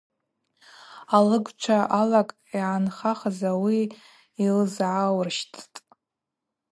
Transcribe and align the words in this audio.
Алыгчва 1.15 1.79
алакӏ 1.99 2.33
йгӏанхахыз 2.53 3.39
ауи 3.51 3.81
йлызгӏауырщттӏ. 4.43 5.75